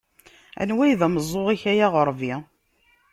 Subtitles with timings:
[0.61, 2.33] Anwa ay d ameẓẓuɣ-ik a yaɣerbi?